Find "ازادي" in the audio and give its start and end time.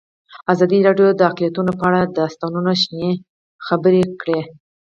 0.53-0.79